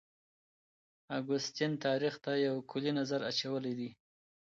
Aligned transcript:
اګوستین 1.17 1.71
تاریخ 1.85 2.13
ته 2.23 2.31
یو 2.45 2.55
کلی 2.71 2.91
نظر 2.99 3.19
اچولی 3.31 3.73
دی. 3.79 3.89